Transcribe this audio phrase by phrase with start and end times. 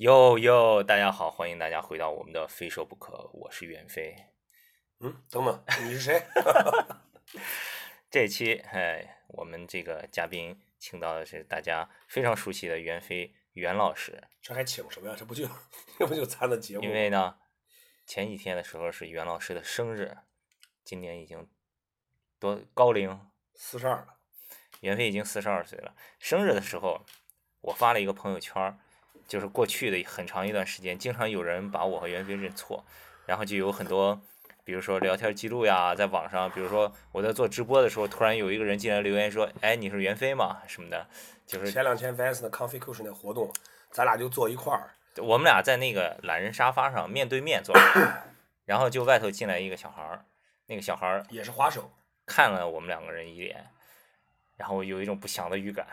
[0.00, 4.16] 哟哟，大家好，欢迎大家回到我们的非说不可，我是袁飞。
[5.00, 6.22] 嗯，等等，你是谁？
[8.10, 14.22] 这期哎，我们这个嘉宾请到的是大家非常熟悉的袁飞袁老师。
[14.40, 15.14] 这还请什么呀？
[15.18, 15.46] 这不就
[15.98, 16.82] 这不就咱的节目？
[16.82, 17.36] 因为呢，
[18.06, 20.16] 前几天的时候是袁老师的生日，
[20.82, 21.46] 今年已经
[22.38, 24.16] 多高龄四十二了。
[24.80, 25.94] 袁飞已经四十二岁了。
[26.18, 27.04] 生日的时候，
[27.60, 28.78] 我发了一个朋友圈，
[29.30, 32.84] 就是过去的很长一段时间，经常有人把我和袁飞认错，
[33.26, 34.20] 然后就有很多，
[34.64, 41.06] 比如说聊天记录呀，在网上，比如说我在做直播的时候，突然有一个人进来留言说：“哎，你是袁飞吗？”什么的，
[41.46, 43.52] 就是前两天 Vans 的 Coffee Cushion 那活动，
[43.92, 44.90] 咱俩就坐一块儿。
[45.22, 47.72] 我们俩在那个懒人沙发上面对面坐，
[48.64, 50.24] 然后就外头进来一个小孩儿，
[50.66, 51.88] 那个小孩儿也是滑手，
[52.26, 53.64] 看了我们两个人一眼。
[54.60, 55.86] 然后有一种不祥的预感，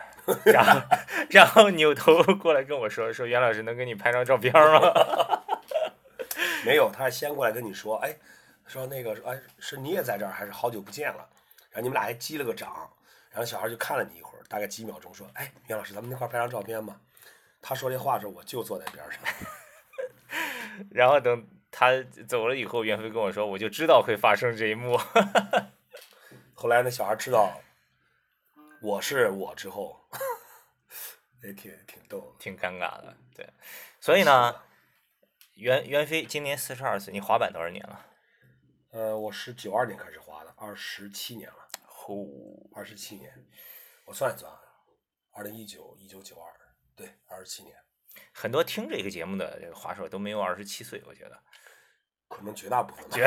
[0.44, 0.80] 然后
[1.30, 5.42] 然后扭头过来跟我说说袁老师能跟你拍张照片吗？
[6.66, 8.14] 没有，他是先过来跟你说，哎，
[8.66, 11.26] 说那个哎是你也在这儿，还是好久不见了？
[11.70, 12.68] 然后你们俩还击了个掌，
[13.30, 16.94] 然后小孩就看了你一会儿，大概几秒钟，说，哎，袁老师，咱们那块拍张照片吧。
[17.62, 19.18] 他说这话的时候，我就坐在边上。
[20.92, 21.92] 然后等他
[22.28, 25.00] 走了以后，袁飞跟我说，我就知道会发生这一幕。
[26.52, 27.58] 后来那小孩知道。
[28.80, 30.08] 我是我之后，
[31.42, 33.48] 也挺挺逗，挺尴尬的，对。
[34.00, 34.62] 所以呢，
[35.54, 38.06] 袁袁飞今年四十二岁，你滑板多少年了？
[38.90, 41.68] 呃，我是九二年开始滑的，二十七年了。
[41.84, 43.44] 呼，二十七年，
[44.04, 44.50] 我算一算，
[45.32, 46.52] 二零一九一九九二，
[46.94, 47.76] 对，二十七年。
[48.32, 51.42] 很多听这个节目的这个滑手都没有二十七岁，我觉得。
[52.28, 53.10] 可能绝大部分。
[53.10, 53.26] 绝。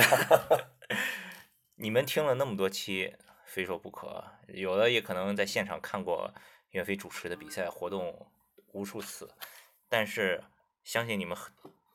[1.76, 3.18] 你们听了那么多期。
[3.52, 6.34] 非说不可，有的也可能在现场看过
[6.70, 8.32] 岳飞主持的比赛活动
[8.72, 9.30] 无数次，
[9.90, 10.42] 但是
[10.86, 11.38] 相信你们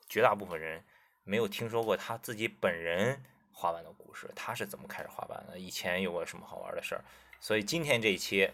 [0.07, 0.85] 绝大部分人
[1.23, 7.03] 没有听说过他自己本人滑板的故事，他是怎么开始滑板的，以前有过什么好玩的事儿。
[7.39, 8.51] 所以今天这一期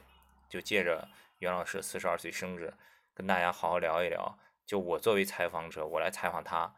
[0.47, 1.06] 就借着
[1.40, 2.74] 袁老师四十二岁生日，
[3.13, 4.40] 跟大家好好聊一聊。
[4.66, 6.74] 就我作为采访者，我来采访他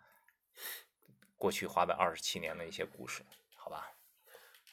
[1.36, 3.92] 过去滑板二十七年的一些故事，好吧？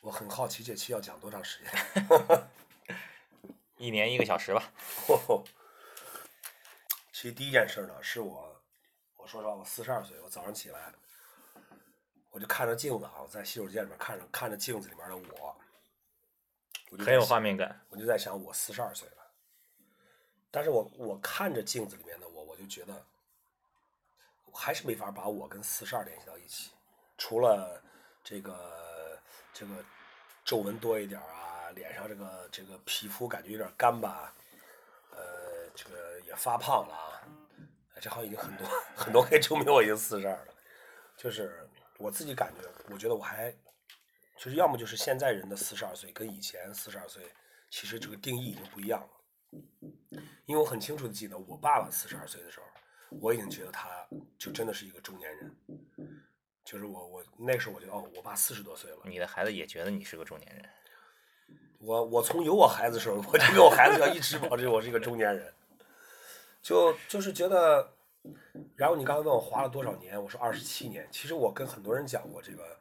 [0.03, 1.71] 我很好奇这期要讲多长时间？
[3.79, 4.73] 一年一个小时吧。
[7.13, 8.61] 其实第一件事呢，是我，
[9.17, 10.93] 我说实话，我四十二岁，我早上起来，
[12.33, 15.57] 我就看着镜子啊，我在洗手间里面看着看着镜子里面的我，
[16.99, 17.81] 很有画面感。
[17.89, 19.31] 我就在想，我四十二岁了，
[20.51, 23.07] 但是我我看着镜子里面的我，我就觉得，
[24.47, 26.73] 我还是没法把我跟四十二联系到一起，
[27.17, 27.81] 除了
[28.25, 28.82] 这个。
[29.53, 29.73] 这个
[30.45, 34.35] 皱纹多一点啊，脸上这个这个皮肤感觉有点干吧，
[35.11, 35.19] 呃，
[35.75, 37.21] 这个也发胖了啊，
[38.01, 40.55] 这好像已经很多很多可以证明我已经四十二了。
[41.17, 41.69] 就是
[41.99, 43.55] 我自己感觉，我觉得我还，
[44.37, 47.23] 就是要么就是现在人的四十二岁跟以前四十二岁，
[47.71, 49.09] 其实这个定义已经不一样了。
[50.47, 52.67] 因为我很清楚的记得，我爸爸四十二岁的时候，
[53.21, 53.89] 我已经觉得他
[54.39, 55.57] 就真的是一个中年人。
[56.65, 58.99] 就是我，我那时候我就哦，我爸四十多岁了。
[59.05, 60.65] 你的孩子也觉得你是个中年人。
[61.79, 65.53] 我我从有我孩子时候，我就跟我孩子要一直保持我是一个中年人。
[66.63, 67.93] 就就是觉得，
[68.77, 71.09] 然后你刚才问我滑了多少年，我说二十七年。
[71.11, 72.79] 其实我跟很多人讲过这个，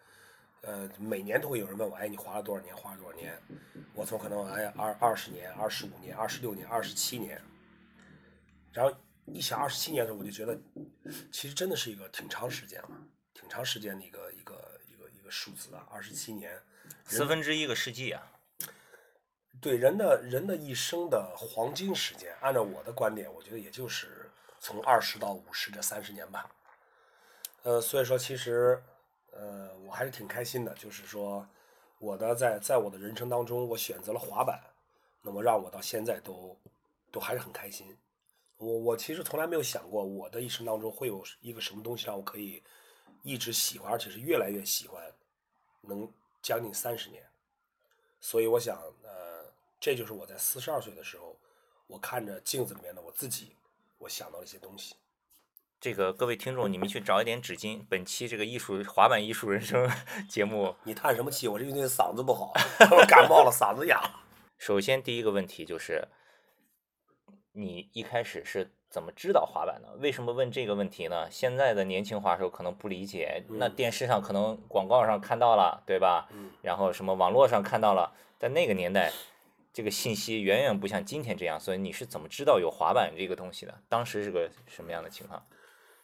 [0.62, 2.76] 呃，每年都会有人问我，哎，你滑了多少年？
[2.76, 3.36] 滑了多少年？
[3.96, 7.42] 我从可能哎二二十年、二十五年、二十六年、二十七年。
[8.72, 10.56] 然后一想二十七年的时候，我就觉得，
[11.32, 12.90] 其实真的是一个挺长时间了。
[13.52, 16.58] 挺长时间的一个一个一个一个数字啊，二十七年，
[17.04, 18.32] 四分之一个世纪啊。
[19.60, 26.50] 对人的人的一生的黄金时间，按照我的观点，我觉得也就是从二十到五十这三十年吧。
[27.64, 28.82] 呃，所以说其实，
[29.32, 31.46] 呃，我还是挺开心的，就是说，
[32.00, 34.62] 我的在在我的人生当中，我选择了滑板，
[35.22, 36.58] 那么让我到现在都
[37.12, 37.98] 都还是很开心。
[38.56, 42.64] 我我其实从来没有想过，我的一生当中会有一个什么东西让我可以。
[43.24, 45.02] 一直喜欢，而且是越来越喜欢，
[45.82, 46.12] 能
[46.42, 47.24] 将近三十年，
[48.20, 49.46] 所以我想，呃，
[49.80, 51.38] 这就是我在四十二岁的时候，
[51.88, 53.56] 我看着镜子里面的我自己，
[53.98, 54.96] 我想到了一些东西。
[55.80, 57.84] 这个各位听众，你们去找一点纸巾。
[57.90, 59.90] 本期这个艺术滑板艺术人生
[60.30, 61.48] 节目，你叹什么气？
[61.48, 62.54] 我是因为嗓子不好，
[62.92, 64.00] 我感冒了，嗓子哑。
[64.58, 66.08] 首先第一个问题就是，
[67.54, 68.72] 你一开始是。
[68.92, 69.88] 怎么知道滑板呢？
[70.00, 71.32] 为什么问这个问题呢？
[71.32, 76.28] 现在的年轻滑手可能不理解，那电视上可能广告上看到了，对吧？
[76.62, 79.14] 然后什么网络上看到了，在那个年代，
[79.72, 83.74] 这个信息远远不像今天这样，所以你是怎么知道有滑板这个东西的？
[83.88, 85.42] 当时是个什么样的情况？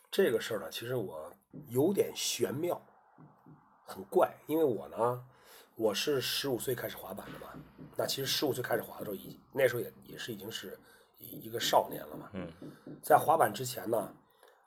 [0.09, 1.33] 这个事儿呢，其实我
[1.67, 2.81] 有点玄妙，
[3.83, 5.25] 很怪，因为我呢，
[5.75, 7.47] 我是十五岁开始滑板的嘛，
[7.97, 10.79] 那其实十五岁开始滑的时候，已那时候也也是已经是
[11.17, 12.29] 一一个少年了嘛。
[12.33, 12.51] 嗯。
[13.01, 14.13] 在滑板之前呢，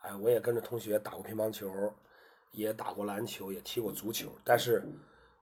[0.01, 1.93] 哎，我也跟着同学打过乒乓球，
[2.53, 4.83] 也打过篮球，也踢过足球，但是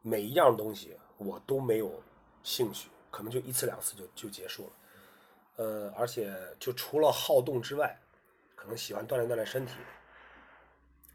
[0.03, 2.03] 每一样东西我都没有
[2.43, 4.73] 兴趣，可能就一次两次就就结束了。
[5.57, 8.01] 呃，而且就除了好动之外，
[8.55, 9.73] 可能喜欢锻炼锻炼身体。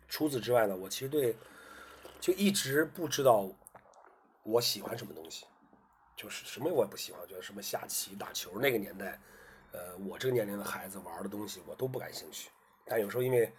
[0.07, 1.35] 除此之外呢，我其实对
[2.19, 3.49] 就一直不知道
[4.43, 5.45] 我喜欢什么东西，
[6.15, 9.19] 就是什么我也不喜欢，觉得什么下棋、打球那个年代，
[9.73, 12.49] 呃，我这个年龄的孩子玩的东西我都不感兴趣。
[12.85, 13.51] 但有时候因为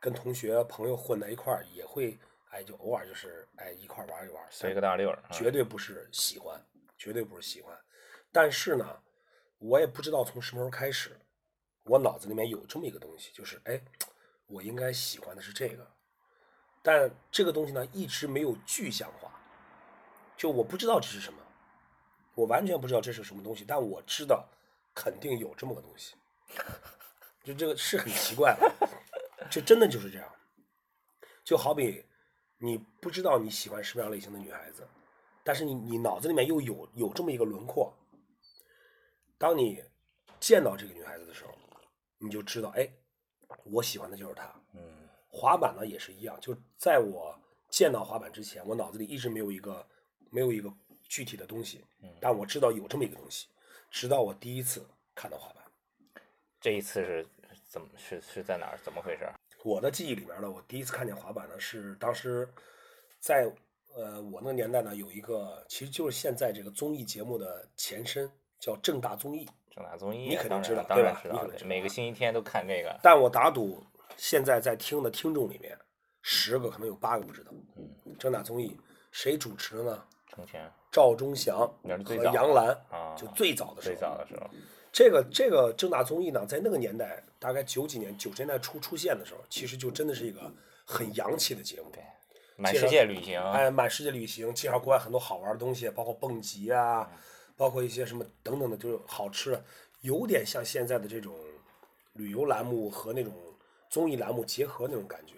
[0.00, 2.18] 跟同学朋友混在一块儿，也会
[2.50, 6.60] 哎，就偶尔就是哎一块儿玩一玩，随个大溜儿，绝对不是喜欢，
[6.96, 7.78] 绝对不是喜欢。
[8.32, 9.00] 但是呢，
[9.58, 11.18] 我也不知道从什么时候开始，
[11.84, 13.80] 我脑子里面有这么一个东西，就是哎，
[14.46, 15.86] 我应该喜欢的是这个。
[16.80, 19.30] 但这个东西呢，一直没有具象化，
[20.36, 21.38] 就我不知道这是什么，
[22.34, 24.48] 我完全不知道这是什么东西，但我知道
[25.00, 26.16] 肯定有这么个东西，
[27.44, 30.28] 就这个是很奇怪的，就真的就是这样，
[31.44, 32.04] 就好比
[32.58, 34.84] 你不知道你喜欢什么样类型的女孩子，
[35.44, 37.94] 但是你你脑子里面又有有这么一个轮廓，
[39.38, 39.80] 当你
[40.40, 41.56] 见到这个女孩子的时候，
[42.18, 42.90] 你就知道，哎，
[43.62, 44.52] 我喜欢的就是她。
[44.74, 47.38] 嗯，滑板呢也是一样，就在我
[47.70, 49.86] 见到滑板之前，我脑子里一直没有一个
[50.28, 50.68] 没有一个
[51.08, 51.84] 具体的东西，
[52.20, 53.46] 但我知道有这么一个东西，
[53.90, 55.64] 直到我第一次看到滑板。
[56.60, 57.26] 这一次是
[57.68, 58.78] 怎么是是在哪儿？
[58.82, 59.28] 怎么回事？
[59.64, 62.48] 我的记忆里边呢，我第一次看见滑板呢是当时
[63.20, 63.50] 在
[63.94, 69.48] 呃我那个年代呢有一个，其实就是现在这个综艺节目的前身，叫正大综艺。
[69.70, 72.98] 正大综艺，你肯定知道对吧当然知道每个星期天都看这个。
[73.02, 73.84] 但我打赌，
[74.16, 75.78] 现在在听的听众里面，
[76.22, 77.52] 十个可能有八个不知道。
[77.76, 78.76] 嗯，正大综艺
[79.12, 80.04] 谁主持的呢？
[80.26, 81.70] 成全赵忠祥
[82.04, 84.00] 和杨澜，啊，就最早的时候最候。
[84.00, 84.48] 早的时候，
[84.92, 90.50] 这个这个正大综艺呢，在那个年代，大概九几年、九十年代初出现的时候，其实就真的是一个
[90.84, 91.90] 很洋气的节目。
[91.92, 92.02] 对
[92.56, 97.08] 满世界旅行，哎，满世界旅行，介绍国外很多好玩的东西，包括蹦极啊，
[97.56, 99.64] 包括一些什么等等的，就是好吃的，
[100.00, 101.36] 有点像现在的这种
[102.14, 103.32] 旅游栏目和那种
[103.88, 105.34] 综艺栏目结合那种感觉，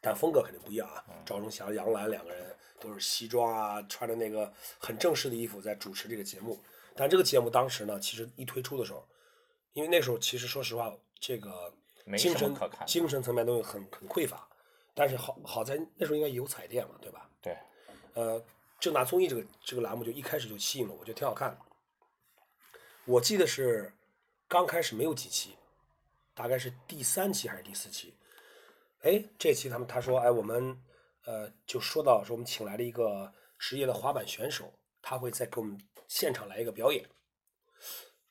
[0.00, 1.04] 但风格肯定不一样啊。
[1.24, 6.58] 赵忠祥、杨澜两个人都是西装啊，穿着那个很正式的衣服在主持这个节目。
[6.96, 9.06] 但这个节目当时呢，其实一推出的时候，
[9.72, 11.72] 因为那时候其实说实话，这个
[12.18, 12.54] 精神
[12.86, 14.48] 精神层面东西很很匮乏，
[14.94, 17.28] 但是好好在那时候应该有彩电嘛，对吧？
[17.40, 17.56] 对，
[18.14, 18.42] 呃，
[18.80, 21.58] 正大综艺这个这个栏目就一开始就吸引了我，觉得挺好看的。
[23.04, 23.92] 我记得是
[24.48, 25.56] 刚开始没有几期，
[26.34, 28.14] 大概是第三期还是第四期。
[29.02, 30.78] 哎，这期他们他说，哎，我们
[31.24, 34.72] 呃就说到说我们请来了一个职业的滑板选手，
[35.02, 35.78] 他会再给我们
[36.08, 37.04] 现场来一个表演。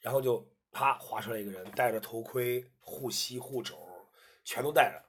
[0.02, 3.78] 然后就啪滑出来一个人，戴着头盔、护膝、护肘，
[4.46, 5.04] 全都戴着，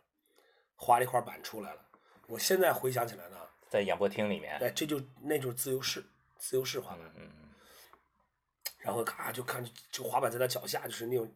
[0.75, 1.81] 滑了一块板出来了。
[2.27, 3.37] 我现在回想起来呢，
[3.69, 6.05] 在演播厅里面，哎，这就那就是自由式，
[6.39, 7.01] 自由式滑板。
[7.15, 7.49] 嗯嗯嗯，
[8.79, 11.33] 然后咔就看就滑板在他脚下，就是那种，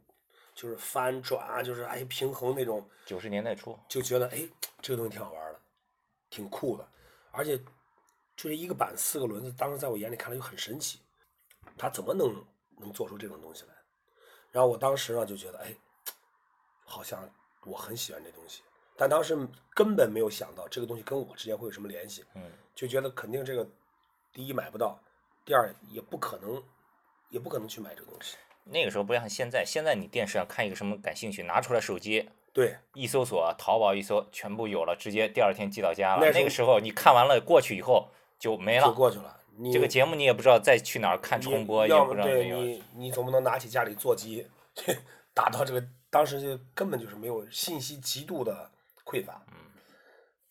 [0.54, 4.49] 就是翻转啊，就是哎平衡那种，九十年代初，就觉得哎
[4.80, 5.53] 这个东西挺好玩的，
[6.35, 6.85] 挺酷的，
[7.31, 7.57] 而且
[8.37, 10.99] 就是一个板四个轮子，当时在我眼里看来就很神奇，
[11.79, 12.45] 他怎么能
[12.81, 13.75] 能做出这种东西来？
[14.50, 15.73] 然后我当时呢就觉得哎，
[16.85, 17.31] 好像
[17.64, 18.62] 我很喜欢这东西，
[18.97, 23.64] 但当时根本没有想到这个东西跟我之间会有什么联系，嗯，就觉得肯定这个
[24.33, 24.99] 第一买不到，
[25.45, 26.61] 第二也不可能，
[27.31, 28.37] 也不可能去买这个东西。
[28.64, 36.30] 那个时候不像现在，现在你电视上看一个什么感兴趣，拿出来手机对，一搜索，淘宝一搜，全部有了，直接第二天寄到家了。
[36.30, 38.08] 那个时候你看完了过去以后
[38.38, 39.40] 就没了，就过去了。
[39.56, 42.56] 你这个节目你也不知道再去哪儿看重播，也要不知道没有。
[42.56, 44.46] 对你，你总不能拿起家里座机
[45.34, 48.70] 打到这个，当时就根本就是没有信息极度的
[49.04, 49.42] 匮乏。
[49.49, 49.56] 嗯。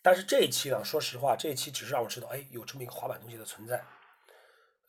[0.02, 3.82] 但是这一期呢，说实话，这一期只是让我知道，哎，有这么一个滑板东西的存在。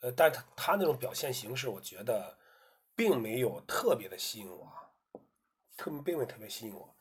[0.01, 2.37] 呃，但是他他那种表现形式，我觉得
[2.93, 4.91] 并没有特别的吸引我啊，
[5.77, 6.94] 特并没有特别吸引我，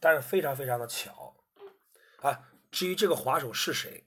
[0.00, 1.36] 但是非常非常的巧
[2.22, 2.40] 啊。
[2.72, 4.04] 至于这个滑手是谁，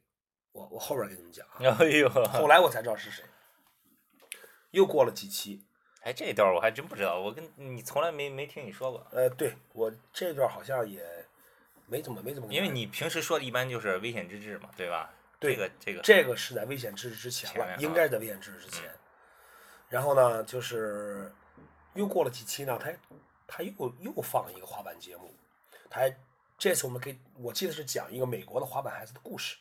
[0.52, 1.78] 我我后边给你们讲啊。
[1.80, 3.24] 哎呦，后来我才知道是谁。
[4.72, 5.64] 又过了几期，
[6.02, 11.06] 哎，这一段我还真不知道，我跟你从来没没听你说过，呃，对我这段好像也
[11.86, 15.14] 没怎么没怎么因为你平时说的一般就是危险之至嘛，对吧？
[15.40, 18.90] 对这个这个这个是在危险之至之前了，前面啊应该是在危险之至之前。
[19.90, 21.32] 然后呢，就是
[21.94, 22.92] 又过了几期呢，他
[23.46, 25.32] 他又又放一个滑板节目，
[25.94, 26.18] 他还
[26.58, 29.58] 这次我们给我记得是讲一个美国的滑板孩子的故事，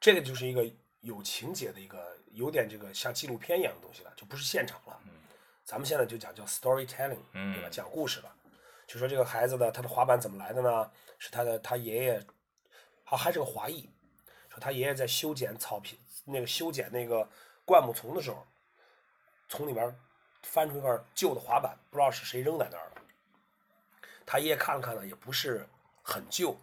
[0.00, 0.68] 这个就是一个
[1.00, 5.00] 有情节的一个有点这个像纪录片一样的东西了，就不是现场了。
[5.64, 7.68] 咱们现在就讲叫 storytelling，对吧？
[7.68, 8.34] 嗯讲故事了，
[8.84, 10.90] 就说这个孩子的他的滑板怎么来的呢？
[11.20, 12.26] 是他的他爷爷，
[13.04, 13.88] 好还是个华裔，
[14.48, 17.30] 说他爷爷在修剪草坪那个修剪那个
[17.64, 18.44] 灌木丛的时候，
[19.48, 19.96] 从里面
[20.42, 23.02] 翻出一块旧的滑板，不知道是谁扔在那儿的。
[24.26, 25.66] 他爷爷看了看呢，也不是
[26.02, 26.56] 很旧。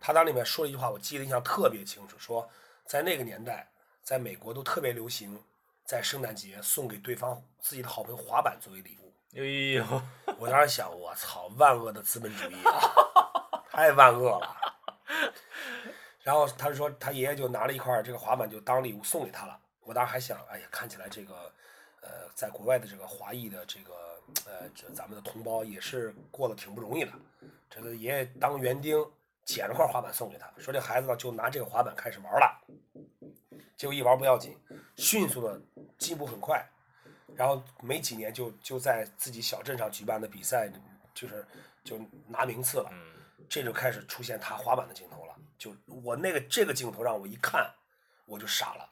[0.00, 2.48] 他当里面说了一句话，我记得印象特别清楚，说
[2.86, 3.68] 在那个年代，
[4.02, 5.42] 在美国都特别流行
[5.84, 9.12] 在圣诞节送给对方自己的好朋友滑板作为礼物。
[9.36, 10.02] 哎呦，
[10.38, 14.56] 我当时想，我操，万恶的资本主义啊， 太万恶了。
[16.22, 19.58] 然后他说，他爷爷就拿了一块这个滑板，就当礼物送给他了。
[19.80, 21.52] 我当时还想，哎呀，看起来这个，
[22.04, 23.94] 呃，在国外的这个华裔的这个，
[24.44, 27.12] 呃，这咱们的同胞也是过得挺不容易的。
[27.70, 28.96] 这个爷爷当园丁，
[29.44, 32.60] 捡了块滑板送给他，说这孩子呢就拿这个滑板开始玩了。
[33.76, 34.56] 结果一玩不要紧，
[34.96, 35.60] 迅速的
[35.98, 36.64] 进步很快，
[37.34, 40.70] 然后没几年就就在自己小镇上举办的比赛，
[41.14, 41.44] 就是
[41.82, 42.90] 就拿名次了。
[42.92, 43.12] 嗯
[43.46, 45.34] 这就开始出现他滑板的镜头了。
[45.58, 47.70] 就我那个这个镜头让我一看，
[48.24, 48.90] 我就傻了。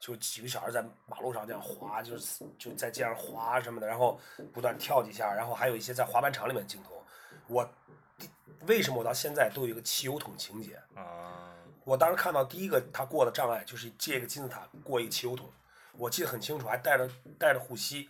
[0.00, 4.20] 就几个小孩在马路上这样滑，就是就在街上滑什么的，然后
[4.52, 7.02] 不断跳几下，然后还有一些在滑板场里面的镜头。
[7.46, 7.68] 我
[8.16, 8.28] 第
[8.66, 10.80] 为什么我到现在都有一个汽油桶情节？
[10.94, 11.52] 啊，
[11.84, 15.50] 我当时看到第一个他过的障碍就是借一个金字塔过一个汽油桶，
[15.92, 18.08] 我记得很清楚，还带着带着护膝，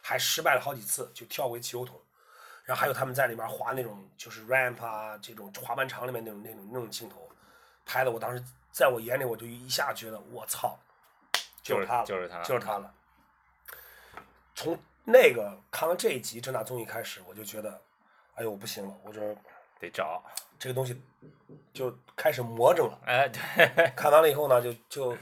[0.00, 2.00] 还失败了好几次，就跳过一汽油桶。
[2.64, 7.28] 然后还有他们在里面滑那种就是 ramp 啊，这种滑板场里面那种那种那种镜头，
[7.84, 10.76] 拍的我当时在我眼里我就一下觉得我操，
[11.74, 12.94] 就是他了，就是他就是他了。
[14.54, 17.80] 从那个看完这一集《正大综艺》开始，我就觉得，
[18.34, 19.20] 哎呦我不行了，我这
[19.78, 20.22] 得找，
[20.58, 21.00] 这个东西
[21.72, 22.98] 就开始魔怔了。
[23.04, 25.16] 哎，对， 看完了以后呢，就就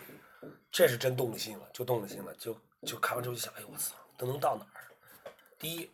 [0.71, 4.81] 这是真动了心了，就动了心了，就就看完之后就想，哎呦我操，都能到哪儿？
[5.59, 5.91] 第一，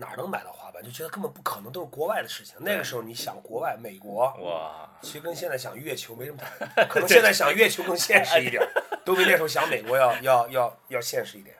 [0.00, 0.80] 哪儿能买到滑板？
[0.82, 2.56] 就觉得根本不可能，都是国外的事情。
[2.60, 8.62] 那个时候你想国外，美国，哇，其实跟现在想月球没什么太， 可能现在想月球更现实一点，
[9.04, 11.56] 都比那时候想美国要要要要现实一点。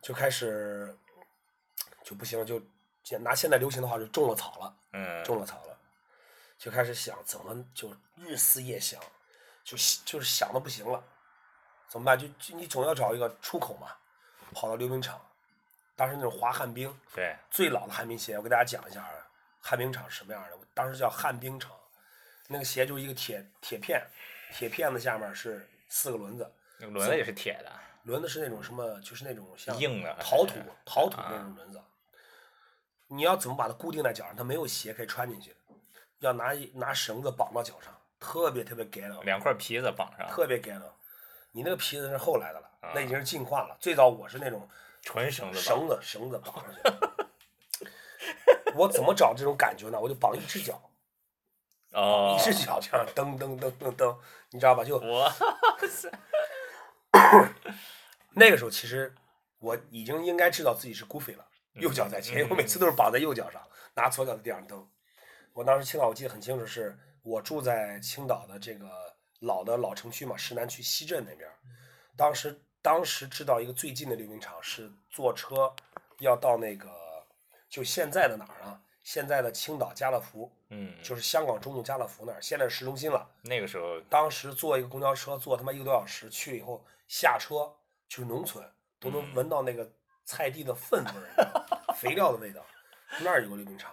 [0.00, 0.96] 就开始
[2.04, 2.62] 就不行了，就
[3.02, 4.74] 现拿现在流行的话就种了草了。
[4.92, 5.76] 嗯，种了草了，
[6.56, 9.00] 就开始想怎么就日思夜想，
[9.64, 11.02] 就就是想的不行了，
[11.88, 12.18] 怎么办？
[12.18, 13.88] 就就你总要找一个出口嘛，
[14.52, 15.20] 跑到溜冰场，
[16.00, 19.12] 当时那种滑旱冰，对，最老的旱冰鞋，我给大家讲一下啊，
[19.60, 20.56] 旱冰场是什么样的？
[20.56, 21.72] 我当时叫旱冰场，
[22.48, 24.02] 那个鞋就是一个铁铁片，
[24.50, 27.70] 铁片子下面是四个轮子，那个轮子也是铁的，
[28.04, 30.54] 轮子是那种什么，就是那种像硬的陶土
[30.86, 31.82] 陶土那啊种轮子。
[33.08, 34.34] 你要怎么把它固定在脚上？
[34.34, 35.54] 它没有鞋可以穿进去，
[36.20, 40.80] 要拿一拿绳子绑到脚上，特别特别 get 两块皮子绑上，特别 get
[41.52, 43.76] 你那个皮子是后来的了，啊那已经是进化了。
[43.78, 44.66] 最早我是那种
[45.02, 46.80] 纯绳子，绳子绳子绑上去。
[48.74, 49.98] 我怎么找这种感觉呢？
[49.98, 50.80] 我就绑一只脚，
[51.92, 54.18] 哦一，只脚这样蹬蹬蹬蹬蹬，
[54.50, 54.84] 你知道吧？
[54.84, 55.34] 就哇，
[58.34, 59.14] 那个时候，其实
[59.58, 63.60] 我已经应该知道自己是 goofy 了，右脚在前，嗯我每次都是绑在右脚上，
[63.94, 64.88] 拿左脚在地上蹬。
[65.52, 68.88] 我当时青岛，我记得很清楚，是我住在青岛的这个
[69.40, 71.50] 老的老城区嘛，市南区西镇那边。
[72.16, 75.74] 当时当时知道一个最近的溜冰场是坐车
[76.18, 76.90] 要到那个
[77.68, 78.80] 就现在的哪儿啊？
[79.02, 83.28] 现在的青岛家乐福，嗯，就是香港中路家乐福那儿，现在是市中心了。
[83.42, 87.74] 那个时候，当时坐一个公交车，坐他妈一个多小时，去了以后下车
[88.08, 88.64] 就是农村，
[89.00, 89.90] 都能闻到那个
[90.24, 91.44] 菜地的粪味
[91.96, 92.64] 肥料的味道。
[93.20, 93.92] 那儿有个溜冰场，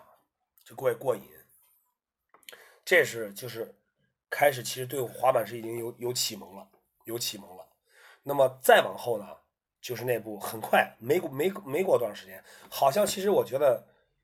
[0.63, 1.23] 就过过瘾。
[2.85, 3.75] 这是就是
[4.29, 6.67] 开始，其实对滑板是已经有有启蒙了，
[7.05, 7.66] 有启蒙了。
[8.27, 9.25] 那么再往后呢，
[9.79, 13.81] 就是那部很快没过没没过多长时间，好像其实我觉得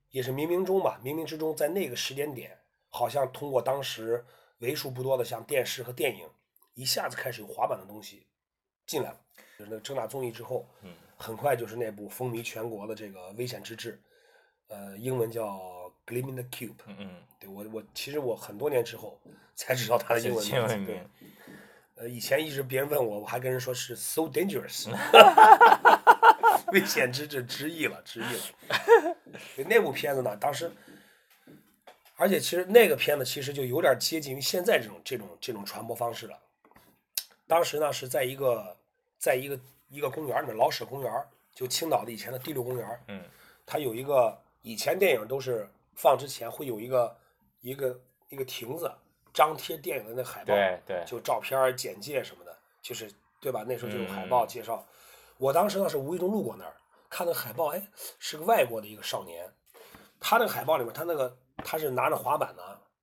[0.10, 4.26] 也是冥冥中吧，冥冥之中在那个时间点，好像通过当时
[4.60, 6.28] 为数不多的像电视和电影，
[6.74, 8.28] 一下子开始有滑板的东西
[8.86, 9.20] 进来了。
[9.58, 13.94] 就是那个正大综艺之后，嗯，很快就是那部风靡全国的这个《危险之至》，
[14.68, 15.48] 呃，英文叫
[16.06, 16.76] 《Gleaming the Cube》。
[16.88, 19.18] 嗯嗯，对我我其实我很多年之后
[19.56, 20.76] 才知道它的英文名字。
[20.86, 21.08] 对
[21.96, 24.90] 呃，以前一直别人问我，我还跟人说是 so dangerous，
[26.74, 29.16] 危险之至直译了，直译了。
[29.56, 30.72] 对那部片子呢，当时，
[32.16, 36.40] 而且其实那个片子其实就有点接近于现在这种这种这种传播方式了。
[37.48, 38.76] 当时呢是在一个
[39.20, 39.60] 在一个
[39.90, 41.12] 一个公园里面，老舍公园，
[41.54, 43.24] 就青岛的以前的第六公园，嗯，
[43.68, 47.16] 它有一个以前电影都是放之前会有一个
[47.62, 48.92] 一个一个亭子，
[49.34, 53.64] 张贴电影的那海报，对对，就照片儿、简介什么的，就是对吧？
[53.68, 54.86] 那时候就有海嗯报介绍。
[55.38, 56.74] 我当时呢是无意中路过那儿，
[57.10, 57.82] 看那海报，哎，
[58.20, 59.52] 是个外国的一个少年，
[60.20, 62.62] 他那个海报里面，他那个他是拿着滑板呢，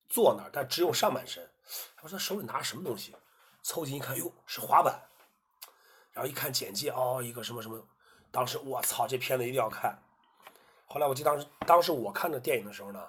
[0.09, 1.47] 坐那儿，但只有上半身。
[2.03, 3.15] 我说他手里拿着什么东西，
[3.63, 5.01] 凑近一看，哟，是滑板。
[6.13, 7.81] 然后一看简介，哦，一个什么什么，
[8.31, 9.97] 当时我操，这片子一定要看。
[10.87, 13.07] 后来我记得当时当时我看这电影的时候呢，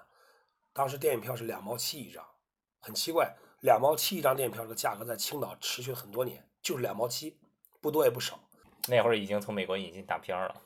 [0.74, 2.24] 当时电影票是两毛七一张，
[2.81, 7.39] 很奇怪，两毛七一张电影票这个价格在青岛持续了很多年，就是两毛七，
[7.79, 8.39] 不多也不少。
[8.88, 10.61] 那会儿已经从美国引进大片了。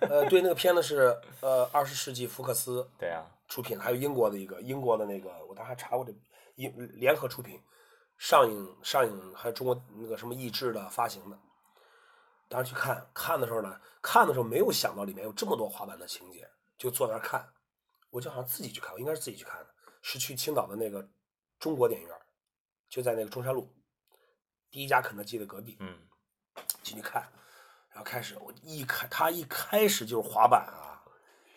[0.00, 6.14] 呃，对，那个片子是呃二十世纪福克斯 对啊，出品，还有英国的一个英国的那个，我当时还查过这
[6.54, 7.60] 英联合出品，
[8.16, 11.38] 上映上映还有中国那个什么译制的发行的。
[12.48, 16.48] 当时去看看的时候呢，看的时候没有想到里面有这么多滑板的情节，
[16.78, 17.46] 就坐那儿看，
[18.08, 19.66] 我就好像自己去看，我应该是自己去看的，
[20.00, 21.06] 是去青岛的那个
[21.58, 22.16] 中国电影院，
[22.88, 23.72] 就在那个中山路
[24.70, 25.76] 第一家肯德基的隔壁。
[25.80, 25.98] 嗯，
[26.82, 27.22] 进去看，
[27.90, 31.02] 然后开始我一开他一开始就是滑板啊，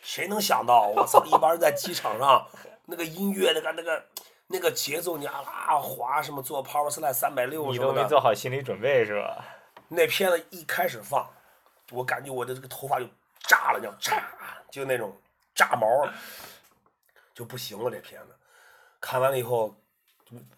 [0.01, 2.48] 谁能想到我操，一般人在机场上
[2.86, 4.06] 那个音乐那个那个
[4.48, 9.46] 那个节奏，你啊啦滑什么做 power slide 三百六你都没做好心理准备是吧？
[9.89, 11.30] 那片子一开始放，
[11.92, 13.08] 我感觉我的这个头发就
[13.39, 14.22] 炸了，叫炸，
[14.72, 15.16] 就那种
[15.56, 15.88] 炸毛，
[17.34, 17.89] 就不行了。
[17.89, 18.36] 这片子
[19.00, 19.87] 看完了以后就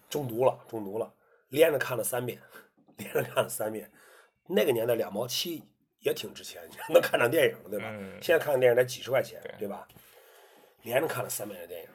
[0.08, 1.12] 中毒了，中毒了，
[1.48, 2.40] 连着看了三遍，
[2.96, 3.90] 连着看了三遍。
[4.46, 5.62] 那个年代两毛七
[6.00, 7.86] 也挺值钱，你 能看场电影了，对吧？
[7.90, 9.86] 嗯现在看个电影得几十块钱，对对吧？
[10.82, 11.88] 连着看了三遍的电影，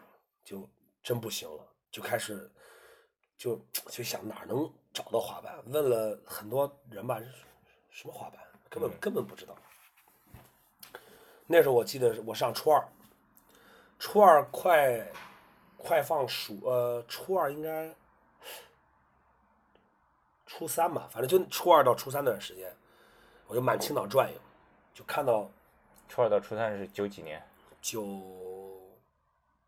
[0.44, 0.70] 就
[1.04, 2.50] 真不行了，就开始
[3.38, 7.20] 就就想哪儿能找到滑板，问了很多人吧，
[7.90, 8.40] 什么滑板
[8.70, 9.56] 根本、嗯根本不知道。
[11.48, 12.84] 那时候我记得我上初二，
[14.00, 15.06] 初二快
[15.86, 17.94] 快放暑呃初二应该
[20.48, 22.76] 初三吧，反正就初二到初三那段时间，
[23.46, 24.40] 我就满青岛转悠，
[24.96, 25.48] 就看到
[26.10, 27.46] 初二到初三是九几年？
[27.82, 28.04] 九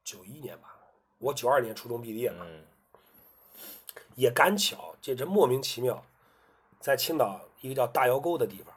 [0.03, 0.75] 九一年吧，
[1.19, 2.65] 我九二年初中毕业嘛，嗯
[4.15, 6.03] 也赶巧，这这莫名其妙，
[6.79, 8.73] 在青岛一个叫大窑沟的地方，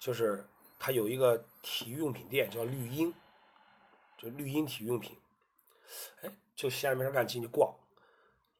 [0.00, 0.44] 就是
[0.76, 3.14] 它有一个体育用品店叫绿茵，
[4.18, 5.16] 就绿茵体育用品，
[6.22, 7.74] 哎，就闲着没事干进去逛，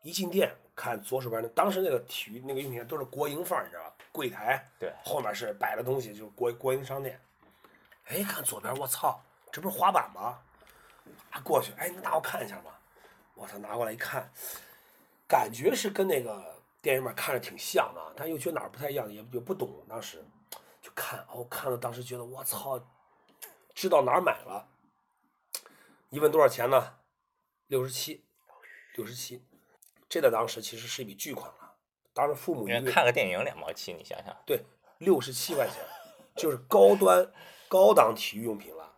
[0.03, 3.95] 一进店看左手边那，当时那个体育那个用品店都是国营范儿，你知道吧？
[4.13, 7.21] 柜台对后面是摆的东西，就是国国营商店。
[8.05, 10.39] 哎，看左边，我操，这不是滑板吗？
[11.31, 12.79] 啊，过去，哎，你拿我看一下吧。
[13.35, 14.31] 我操，拿过来一看，
[15.27, 19.85] 感觉是跟那个电影里面看着挺像的，但又觉得哪儿不太一样，也也不懂。
[19.89, 20.25] 当时
[20.81, 22.79] 就看，哦，看了，当时觉得我操，
[23.75, 24.69] 知道哪儿买了。
[26.11, 26.95] 一问多少钱呢？
[27.67, 28.23] 六十七，
[28.95, 29.43] 六十七，
[30.09, 31.75] 这在当时其实是一笔巨款了。
[32.13, 34.63] 当时父母一看个电影两毛七，你想想，对，
[34.99, 35.77] 六十七块钱，
[36.37, 37.27] 就是高端
[37.67, 38.93] 高档体育用品了。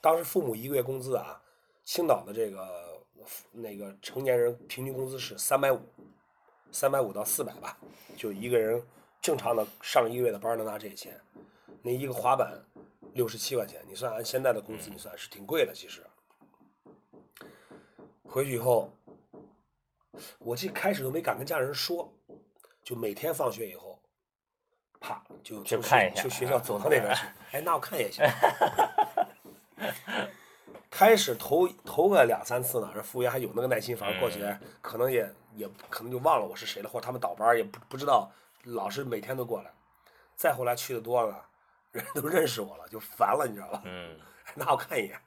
[0.00, 1.40] 当时父母一个月工资啊，
[1.84, 3.02] 青岛的这个
[3.52, 5.80] 那个成年人平均工资是三百五，
[6.72, 7.76] 三百五到四百吧，
[8.16, 8.82] 就一个人
[9.20, 11.20] 正常的上一个月的班能拿这些钱。
[11.82, 12.64] 那一个滑板
[13.12, 16.02] 六十七块钱，你算按现在的工资，你算是挺贵的，其实。
[18.28, 18.92] 回去以后，
[20.38, 22.12] 我这开始都没敢跟家人说，
[22.82, 24.00] 就每天放学以后，
[25.00, 27.26] 啪就就看一下去学校走到那边去。
[27.52, 28.24] 哎，那我看也行。
[30.90, 38.30] 开始头头个两三次呢，这服务员还有那个耐心，反正过去嗯可能也也可能就忘了我是谁了，或者他们倒班也不不知道，
[38.64, 39.70] 老师每天都过来。
[40.34, 41.46] 再后来去的多了，
[41.92, 43.82] 人都认识我了，就烦了，你知道吧？
[44.56, 45.20] 拿我看一眼，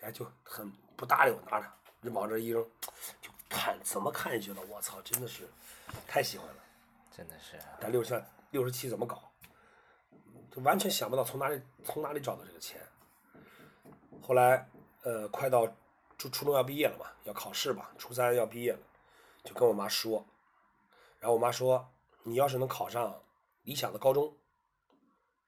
[0.00, 1.66] 哎，就很不搭理我，拿着
[2.02, 2.62] 就往这一扔，
[3.20, 5.48] 就看怎么看也觉得我操，真的是
[6.06, 6.56] 太喜欢了。
[7.10, 9.30] 真的是，但六十六十七怎么搞？
[10.50, 12.80] 就完全想不到从哪里从哪里找到这个钱。
[14.22, 14.68] 后来，
[15.02, 15.66] 呃，快到
[16.16, 18.80] 初初中要毕业了嘛，要考试吧，初三要毕业了，
[19.44, 20.24] 就跟我妈说，
[21.18, 23.22] 然后我妈说，你要是能考上
[23.64, 24.34] 理想的高中，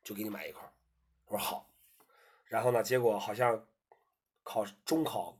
[0.04, 0.62] 就给你买一块。
[1.26, 1.66] 我说好。
[2.44, 3.66] 然后呢，结果好像
[4.42, 5.36] 考中考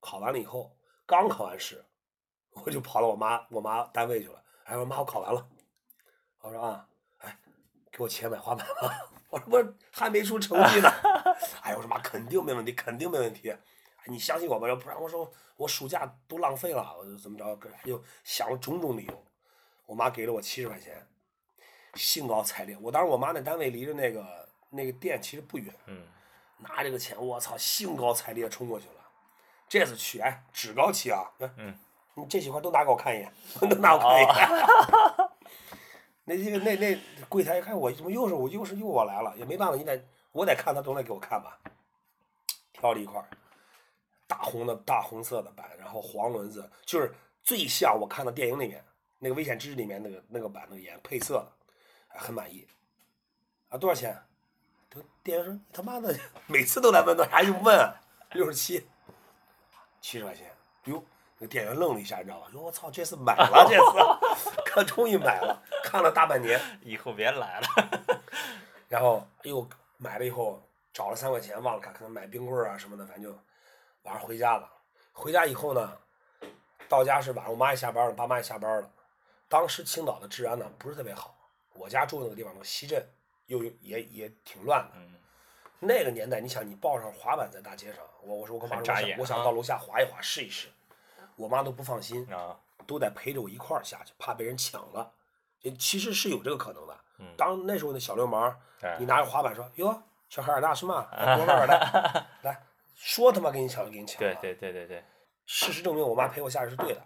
[0.00, 1.84] 考完了以后，刚考完试，
[2.52, 4.42] 我就跑到我妈我妈单位去了。
[4.64, 5.48] 哎，我说妈，我考完了。
[6.40, 7.38] 我说啊，哎，
[7.92, 9.10] 给我钱买滑板吧。
[9.30, 10.88] 我说我还没出成绩呢。
[11.62, 13.50] 哎，我说妈，肯定没问题，肯定没问题。
[13.50, 13.58] 哎
[14.06, 19.24] 你相信我吧，要不然我说我暑假都浪费了，我就怎么着，又想了种种理由。
[19.84, 21.06] 我妈给了我七十块钱，
[21.94, 22.76] 兴高采烈。
[22.80, 26.02] 我当时我妈那单位离着那个那个店其实不远，嗯，
[26.58, 28.99] 拿这个钱，我操，兴高采烈冲过去了，
[29.70, 31.24] 这次去哎，趾高气昂，
[31.56, 31.72] 嗯，
[32.14, 35.30] 你这几块都拿给我看一眼， 都拿我看一眼。
[36.24, 41.56] 那这个那那柜台一看我怎么又是我又是又我来了，也没办法，你得我得看他总得给我看吧。
[42.72, 43.24] 挑了一块
[44.26, 48.84] 大红的大红色的板，然后黄轮子，就是最像我看到电影里面
[49.20, 51.52] 那个《危险之日》里面那个那个板那个颜配色的，
[52.08, 52.66] 还很满意。
[53.68, 54.20] 啊，多少钱？
[54.88, 56.12] 都店员说你他妈的
[56.48, 57.94] 每次都来问，那啥又问？
[58.32, 58.86] 六十七，
[60.00, 60.50] 七十块钱。
[60.84, 61.02] 哟，
[61.38, 62.48] 那店员愣了一下，你知道吧？
[62.52, 66.60] 哟，我操，这次买了，这次 可终于买了，看了大半年。
[66.82, 67.66] 以后别来了。
[68.88, 70.60] 然后又买了以后
[70.92, 73.38] 找了三块钱，忘了看，可能买冰棍儿啊什么的，反正就
[74.02, 74.68] 晚上回家了。
[75.12, 75.92] 回家以后呢，
[76.88, 78.90] 到家是晚上，我妈也下班了，爸妈也下班了。
[79.48, 81.36] 当时青岛的治安呢不是特别好，
[81.74, 83.04] 我家住那个地方，那个西镇
[83.46, 84.92] 又有也也挺乱的。
[84.96, 85.14] 嗯，
[85.80, 90.68] 那个年代，你想你抱上滑板在大街上，我我说我跟妈说，我很扎我想啊到楼下滑一滑试一试，
[91.36, 92.54] 我妈都不放心，啊，
[92.86, 95.10] 都得陪着我一块儿下去，怕被人抢了。
[95.62, 96.96] 也其实是有这个可能的。
[97.18, 101.06] 嗯当那时候的小流氓，哎你拿着滑板说：“哟，小孩儿大是吗？
[101.16, 102.62] 来多玩玩来，来
[102.94, 104.34] 说他妈给你抢就给你抢。”对。
[104.40, 105.04] 对对对对。
[105.44, 107.02] 事实证明，我妈陪我下去是对的。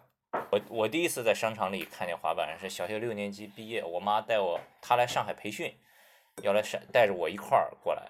[0.50, 5.76] 我我第一次在商场里看见滑板是小学六年级毕业，我妈带我，她来上海培训，
[6.42, 8.02] 要来上带着我一块儿过来。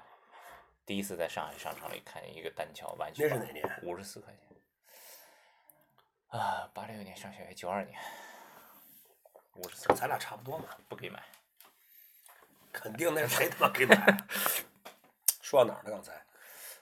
[0.86, 4.56] 第一次在上海商场里看见一个单桥玩具板，那是哪年五十四块钱。
[6.28, 7.98] 啊，八六年上小学，九二年，
[9.54, 11.22] 五十四，咱俩差不多嘛，不给买。
[12.72, 13.94] 肯定那是谁他妈给买？
[15.40, 15.90] 说到哪儿了？
[15.90, 16.12] 刚才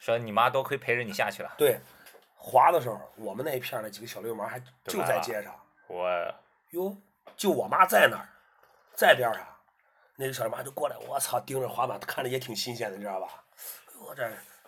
[0.01, 1.79] 说你妈多亏陪着你下去了，对，
[2.35, 5.55] 滑的时候，我们那一片儿那几个小流氓还就在街上。
[5.87, 6.09] 我
[6.71, 6.97] 哟，
[7.37, 8.27] 就我妈在那儿，
[8.97, 9.47] 在边上，
[10.17, 13.42] 那个小流氓就过来，我操，盯着滑板，看着也挺新鲜的，你知道吧？
[14.13, 14.23] 我这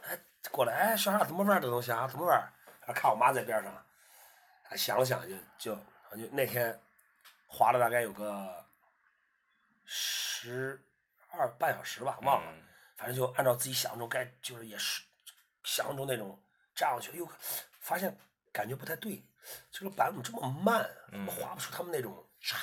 [0.09, 0.18] 哎
[0.50, 2.09] 过来，哎，小孩怎么玩这东西啊？
[2.09, 2.52] 怎么玩
[2.94, 3.87] 看我妈在边上，
[4.62, 5.74] 还想了想就就
[6.16, 6.80] 就那天
[7.46, 8.64] 滑了大概有个
[9.85, 10.83] 十
[11.28, 12.64] 二半小时吧，忘了，嗯
[12.96, 15.02] 反正就按照自己想象中该就是也是
[15.62, 16.42] 想象中那种
[16.74, 17.28] 站上去，又
[17.80, 18.16] 发现
[18.50, 19.22] 感觉不太对，
[19.70, 20.88] 这个板怎么这么慢？
[21.11, 22.57] 怎么滑不出他们那种唰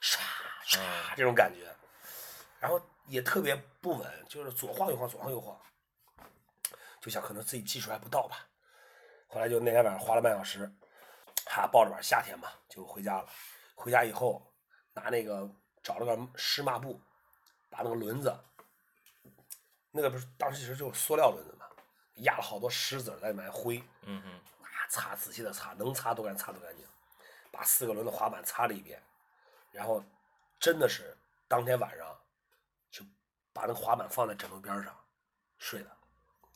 [0.00, 0.20] 唰
[0.64, 1.66] 唰嗯这种感觉？
[2.60, 5.60] 然后也特别不稳，就是左晃右晃，左晃右晃，
[7.00, 8.46] 就想可能自己技术还不到吧。
[9.28, 10.70] 后来就那天晚上滑了半小时，
[11.46, 13.28] 哈抱着板，夏天嘛就回家了。
[13.74, 14.42] 回家以后
[14.92, 15.48] 拿那个
[15.82, 17.00] 找了个湿抹布，
[17.70, 18.36] 把那个轮子，
[19.90, 21.66] 那个不是当时其实就是塑料轮子嘛，
[22.16, 26.84] 压了好多石子儿在里面灰，嗯嗯，啊擦仔细的擦，能擦都敢擦多干净，
[27.50, 29.02] 把四个轮子滑板擦了一遍，
[29.70, 30.04] 然后
[30.58, 31.16] 真的是
[31.48, 32.20] 当天晚上
[32.90, 33.02] 就
[33.52, 34.94] 把那个滑板放在枕头边上
[35.58, 35.96] 睡的，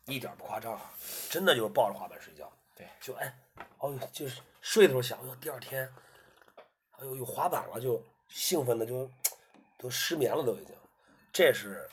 [0.07, 0.93] 一点不夸张啊，
[1.31, 2.51] 真的就是抱着滑板睡觉。
[2.77, 3.39] 对，就哎，
[3.79, 5.91] 哦呦，就是睡的时候想，哎呦，第二天，
[6.99, 9.11] 哎呦，有滑板了，就兴奋的就
[9.79, 10.75] 都失眠了，都已经。
[11.33, 11.89] 这是，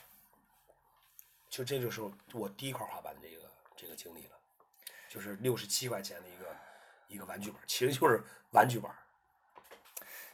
[1.50, 2.02] 就这就是
[2.34, 4.38] 我第一块滑板的这个这个经历了，
[5.10, 6.56] 就是六十七块钱的一个
[7.08, 8.91] 一个玩具板，其实就是玩具板。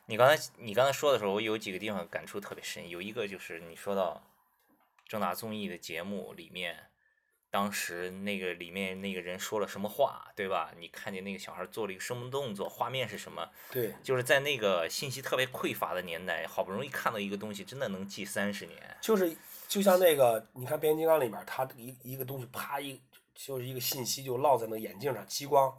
[0.05, 2.87] 你刚才你刚才说的时候，我有几个地方感触特别深。
[2.87, 4.23] 有一个就是你说到
[5.05, 6.89] 正大综艺的节目里面，
[7.49, 10.73] 当时那个里面那个人说了什么话，对吧？
[10.77, 13.49] 你看见那个小孩做了一个什么动作，画面是什么？
[13.71, 18.97] 对，就是在那个信息特别匮乏的年代，好不容易看到一个东西，真的能记三十年。
[19.01, 19.35] 就是
[19.67, 23.01] 就像那个，你看变形金刚里面，它一一个东西啪一
[23.33, 25.73] 就是一个信息就落在那个眼镜上，激光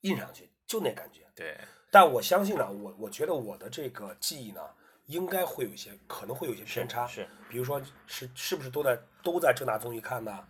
[0.00, 1.20] 印上去，就那感觉。
[1.36, 1.56] 对，
[1.90, 4.60] 但我相信呢，我我觉得我的这个记忆呢，
[5.06, 7.06] 应该会有一些，可能会有一些偏差。
[7.06, 10.48] 是，比如说是是不是都在都在正大综艺看的？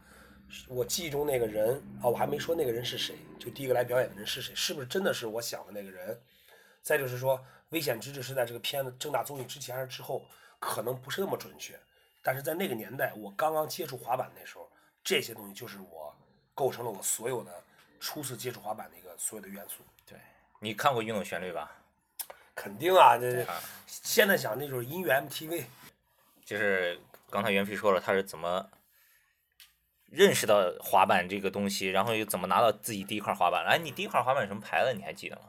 [0.52, 4.54] 是我记忆中那个人啊，我还没说那个人是谁，就第一个来表演的人是谁？
[4.54, 6.20] 是不是真的是我想的那个人？
[6.82, 7.38] 再就是说，
[7.70, 10.24] 《危险之至》是在这个片子正大综艺之前还是之后，
[10.58, 11.78] 可能不是那么准确。
[12.22, 14.70] 但是在那个年代，我刚刚接触滑板那时候，
[15.02, 16.14] 这些东西就是我
[16.54, 17.50] 构成了我所有的
[17.98, 19.82] 初次接触滑板的一个所有的元素。
[20.06, 20.18] 对，
[20.60, 21.72] 你看过《运动旋律》吧？
[22.54, 23.46] 肯定啊，这
[23.86, 25.64] 现在想那就是音乐 MTV，
[26.44, 28.68] 就是刚才袁飞说了，他是怎么
[30.12, 33.64] 认识到滑板这个东西，然后又怎么拿到自己第一块滑板？
[33.64, 34.92] 哎，你第一块滑板什么牌子？
[34.94, 35.42] 你还记得吗？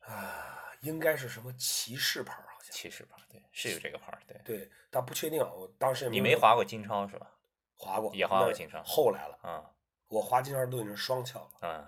[0.00, 2.70] 啊，应该是什么骑士牌儿好像。
[2.72, 4.36] 骑士牌，对，是有这个牌儿，对。
[4.44, 7.30] 对，但不确定啊，我当时也你没滑过金超是吧？
[7.76, 9.64] 滑过，也滑过金超后来了，嗯
[10.08, 11.86] 我滑金超都已经是双翘了，嗯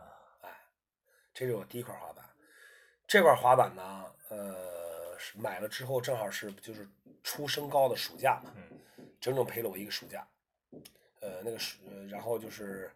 [1.35, 2.25] 这是我第一块滑板。
[3.07, 6.89] 这块滑板呢，呃，是买了之后正好是就是
[7.23, 8.81] 初升高的暑假嘛，嗯
[9.21, 10.27] 整整陪了我一个暑假。
[11.27, 12.91] 呃，那个暑，呃然后就是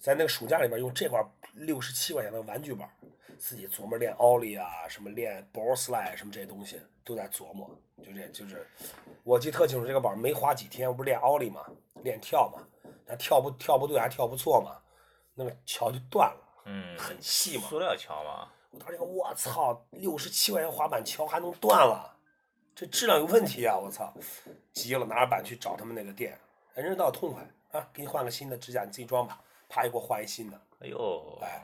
[0.00, 2.90] 在那个暑假里边用这块六十七块钱的玩具板，
[3.38, 7.70] 自己琢磨练奥利啊，什么练 ball slide 什么这些东西都在琢磨。
[8.02, 8.66] 就这就是，
[9.22, 11.64] 我记得特清楚，这个板没花几天，我不是练奥利嘛，
[12.02, 12.66] 练跳嘛，
[13.06, 14.76] 那跳不跳不对还跳不错嘛，
[15.34, 17.64] 那个桥就断了，嗯，很细嘛。
[17.68, 22.16] 塑料桥嘛，我当时看，我操，六十七块钱滑板桥还能断了，
[22.74, 23.76] 这质量有问题啊！
[23.76, 24.14] 我操，
[24.72, 26.38] 急了，拿着板去找他们那个店，
[26.74, 31.62] 哎，人家倒痛快啊，给你换个新的指甲，你自己装吧，啪又给我换一新的，哎呦，哎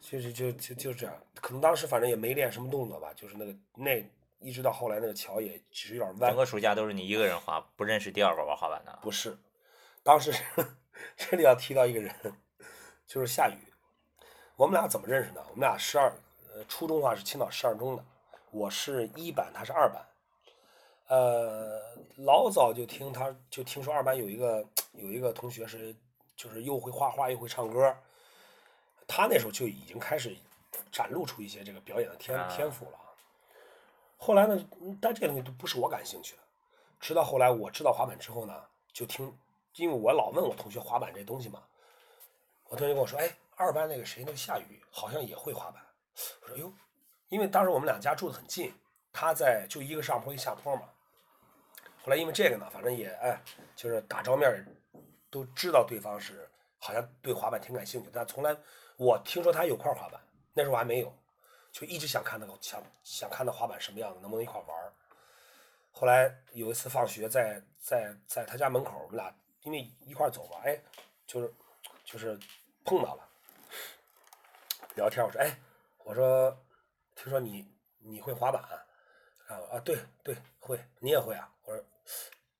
[0.00, 4.04] 就是就就就这样，可能当时反正也没练什么动作吧，就是那个那
[4.38, 8.98] 一直到后来那个桥也其实有点弯整，个暑假都是你一个人滑，不认识第二个玩滑板的。
[9.02, 9.36] 不是，
[10.02, 10.32] 当时
[11.16, 12.14] 这里要提到一个人，
[13.06, 13.58] 就是夏雨。
[14.56, 15.44] 我们俩怎么认识的？
[15.50, 16.12] 我们俩十二，
[16.54, 18.04] 呃，初中的话是青岛十二中的，
[18.50, 20.02] 我是一班，他是二班。
[21.10, 21.82] 呃，
[22.18, 25.92] 老早就听他，就听说二班有一个有一个同学是，
[26.36, 27.96] 就是又会画画又会唱歌，
[29.08, 30.36] 他那时候就已经开始
[30.92, 32.98] 展露出一些这个表演的天啊天赋了。
[34.18, 36.42] 后来呢，嗯但这个东西都不是我感兴趣的。
[37.00, 39.36] 直到后来我知道滑板之后呢，就听，
[39.74, 41.60] 因为我老问我同学滑板这东西嘛，
[42.68, 45.82] 我同学跟我说，哎，二班那个谁那个夏雨好像也会滑板。
[46.42, 46.72] 我说哟，
[47.30, 48.72] 因为当时我们两家住的很近，
[49.12, 50.82] 他在就一个上坡一下坡嘛。
[52.02, 53.40] 后来因为这个呢，反正也哎，
[53.76, 54.64] 就是打照面
[55.30, 58.56] 都知道对方是好像对滑板挺感兴趣，但从来
[58.96, 60.20] 我听说他有块滑板，
[60.54, 61.14] 那时候我还没有，
[61.70, 64.92] 就一直想看那个想想看那滑板什么样子，能不能一块玩儿。
[65.92, 70.80] 后来有一次放学在在在他家门口，我们俩因为一块走嘛，哎，
[71.26, 71.52] 就是
[72.04, 72.38] 就是
[72.84, 73.28] 碰到了，
[74.94, 75.58] 聊天我说哎，
[76.04, 76.56] 我说
[77.14, 78.62] 听说你你会滑板？
[78.62, 81.52] 啊啊对对会，你也会啊？
[81.64, 81.84] 我说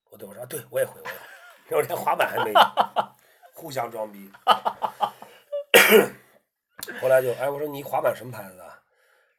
[0.09, 1.19] 我对我说啊对我也会我也会，
[1.67, 2.59] 然后连滑板还没有，
[3.53, 4.31] 互相装逼。
[7.01, 8.81] 后来就哎我说你滑板什么牌子的？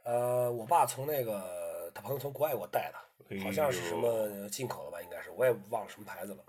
[0.05, 6.42] 呃，我爸从那个他朋友从国外给我带的，好像是什么进口的吧，应该是，我也忘了什么牌子了。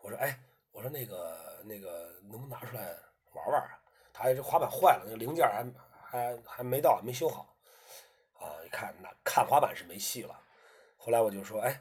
[0.00, 0.36] 我说，哎，
[0.72, 2.94] 我说那个那个能不能拿出来
[3.32, 3.78] 玩玩啊？
[4.12, 5.64] 他这滑板坏了，那个零件还
[6.02, 7.54] 还还没到，没修好。
[8.34, 10.36] 啊，一看那看滑板是没戏了。
[10.96, 11.80] 后来我就说，哎，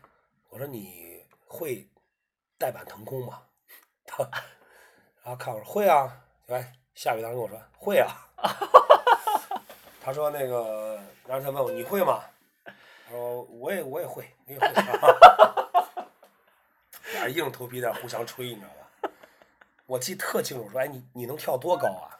[0.51, 1.89] 我说你会
[2.57, 3.41] 带板腾空吗？
[4.05, 4.29] 他
[5.23, 8.27] 然后看我说会啊，哎，夏雨当时跟我说会啊。
[10.03, 12.25] 他说那个，然后他问我你会吗？
[12.65, 14.67] 他说我也我也会，我也会。
[17.13, 18.75] 俩硬头皮在互相吹，你知道吧？
[19.85, 22.19] 我记特清楚，说哎你你能跳多高啊？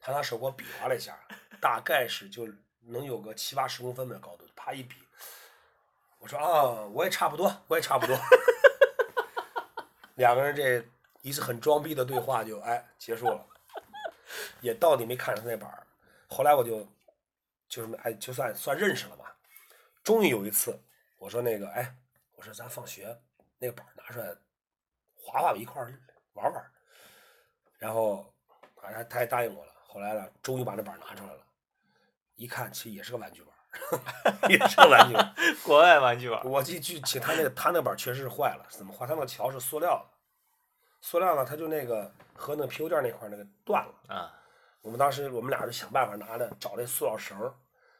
[0.00, 1.14] 他拿手给我比划了一下，
[1.60, 2.48] 大概是就
[2.80, 4.96] 能有个七八十公分的高度，啪一比，
[6.20, 8.16] 我说啊我也差不多，我也差不多。
[10.14, 10.86] 两个人这
[11.22, 13.46] 一次很装逼的对话就哎结束了，
[14.60, 15.86] 也到底没看上那板儿。
[16.28, 16.86] 后来我就
[17.68, 19.34] 就是哎，就算算认识了吧。
[20.04, 20.78] 终于有一次，
[21.18, 21.96] 我说那个哎，
[22.36, 23.18] 我说咱放学
[23.58, 24.34] 那个板儿拿出来
[25.16, 25.98] 滑滑一块儿
[26.34, 26.70] 玩玩。
[27.78, 28.32] 然后
[28.76, 29.72] 反正他也答应我了。
[29.86, 31.42] 后来呢，终于把那板儿拿出来了，
[32.34, 35.34] 一看其实也是个玩具板儿， 也是个玩具板。
[35.64, 36.42] 国外玩具吧？
[36.44, 39.06] 我记记起他那个他那板确实是坏了，怎么坏？
[39.06, 40.04] 他那个桥是塑料的，
[41.00, 44.14] 塑料呢，它就那个和那个皮油垫那块儿那个断了。
[44.14, 44.34] 啊，
[44.82, 47.54] 我们当时我们俩就想办法拿着找那塑料绳儿，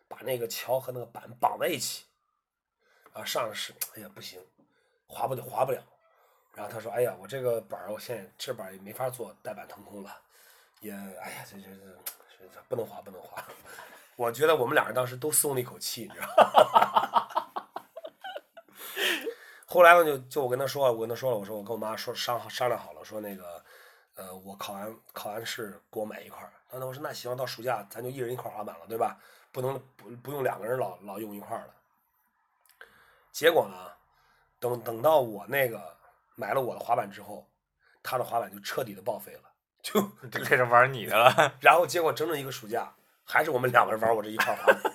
[0.09, 2.05] 把那个桥和那个板绑在一起。
[3.13, 4.41] 啊，上来是哎呀不行，
[5.07, 5.83] 滑不了滑不了。
[6.53, 10.11] 然后他说：“哎呀，我这个板儿，我现在这板儿也没法做带板腾空了，
[10.81, 13.40] 也哎呀，这这这这不能滑不能滑。”
[14.21, 16.35] 我觉得我们俩人当时都松了一口气，你知道吗？
[19.65, 23.65] 后来呢，就就我跟他说，我跟他说了，我说我跟我妈说商商量好了，说那个，
[24.17, 26.53] 呃，我考完考完试给我买一块儿。
[26.71, 29.17] 那我说那行，到暑假咱就一人一块儿滑板了，对吧？
[29.53, 31.75] 不能不不用两个人老老用一块儿了。
[33.33, 33.75] 结果呢，
[34.59, 35.97] 等等到我那个
[36.35, 37.49] 买了我的滑板之后，
[38.03, 41.53] 他的滑板就彻底的报废了， 就就开始玩你的了。
[41.59, 42.93] 然后结果整整一个暑假，
[43.31, 44.93] 还是我们两个人玩我这一块滑板。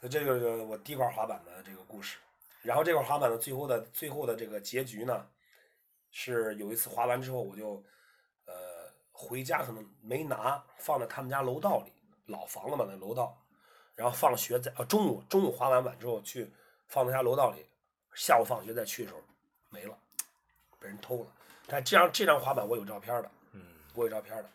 [0.00, 2.18] 所以这就是我第一块滑板的这个故事。
[2.62, 5.26] 然后这块滑板的最后的最后的这个结局呢，
[6.10, 7.82] 是有一次滑完之后，我就
[8.46, 8.54] 呃
[9.12, 11.92] 回家可能没拿，放在他们家楼道里，
[12.26, 13.38] 老房子嘛那楼道，
[13.94, 16.50] 然后放学在啊中午中午滑完板之后去
[16.88, 17.64] 放他家楼道里，
[18.14, 19.22] 下午放学再去的时候
[19.68, 19.96] 没了，
[20.78, 21.26] 被人偷了。
[21.66, 23.62] 但这张这张滑板我有照片的，嗯，
[23.94, 24.50] 我有照片的，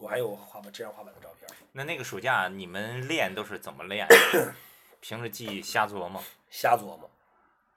[0.00, 1.48] 我还有滑板这张滑板的照片。
[1.72, 4.08] 那那个暑假你们练都是怎么练？
[5.00, 6.22] 凭着记忆瞎琢磨。
[6.50, 7.08] 瞎琢磨。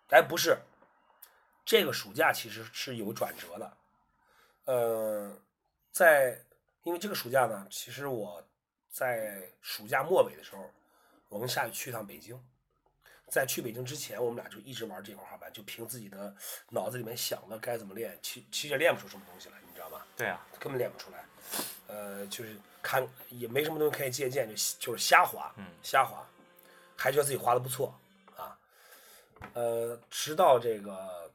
[0.09, 0.57] 哎，不是，
[1.65, 3.77] 这个暑假其实是有转折的。
[4.65, 5.37] 呃，
[5.91, 6.41] 在
[6.83, 8.41] 因为这个暑假呢，其实我
[8.89, 10.71] 在暑假末尾的时候，
[11.27, 12.41] 我跟夏雨去一趟北京。
[13.29, 16.35] 在去北京之前，我们俩就一直玩这块滑板，就凭自己的
[16.69, 20.01] 脑子里面想的该怎么练，其其实练不出什么东西来，你知道吗？
[20.15, 21.25] 对啊，根本练不出来。
[21.93, 26.25] 呃，就是看也没什么东西可以借鉴，就就是瞎滑，嗯瞎滑，
[26.97, 27.93] 还觉得自己滑的不错
[28.35, 28.57] 啊。
[29.53, 31.31] 呃，直到这个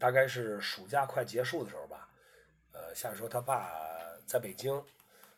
[0.00, 2.08] 大概是暑假快结束的时候吧，
[2.72, 3.70] 呃，夏雨说他爸
[4.26, 4.84] 在北京，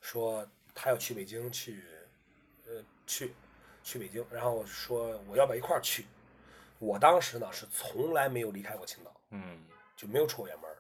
[0.01, 1.85] 说他要去北京去，
[2.67, 3.35] 呃，去
[3.85, 6.07] 去北京，然后说我要不要一块儿去？
[6.79, 9.67] 我当时呢是从来没有离开过青岛，嗯
[9.97, 10.71] 就没有出过远门。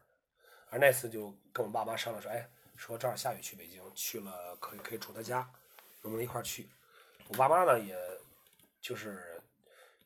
[0.71, 2.47] 而那次就跟我爸妈商量说，哎，
[2.79, 5.39] 说正好下雨去北京，去了可以可以住他家，
[6.03, 6.69] 能不能一块儿去？
[7.27, 7.95] 我爸妈呢，也
[8.81, 9.43] 就是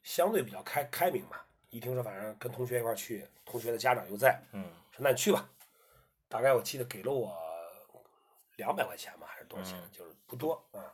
[0.02, 1.36] 相对比较开开明嘛，
[1.68, 5.48] 一听说反正跟同学一块儿去，同学的家长又在，嗯说那你去吧。
[6.28, 7.36] 大概我记得给了我
[8.56, 9.78] 两百块钱吧，还是多少钱？
[9.78, 10.92] 嗯就是不多啊。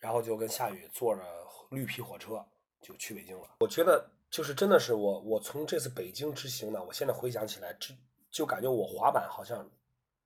[0.00, 1.22] 然后就跟夏雨坐着
[1.70, 2.44] 绿皮火车
[2.82, 3.56] 就去北京了。
[3.60, 7.94] 我觉得就是真的是我，我从这次北京之行呢，我现在回想起来，就
[8.30, 9.66] 就感觉我滑板好像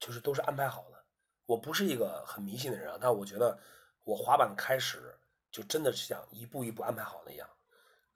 [0.00, 1.04] 就是都是安排好的。
[1.46, 3.56] 我不是一个很迷信的人啊，但我觉得
[4.02, 5.16] 我滑板的开始
[5.52, 7.48] 就真的是像一步一步安排好的一样。